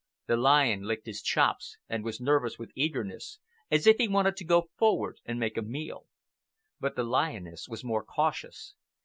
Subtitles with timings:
[0.25, 3.37] The lion licked his chops and was nervous with eagerness,
[3.69, 6.07] as if he wanted to go forward and make a meal.
[6.79, 8.73] But the lioness was more cautious.